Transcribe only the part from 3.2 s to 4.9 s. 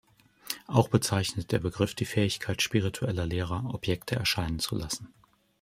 Lehrer, Objekte erscheinen zu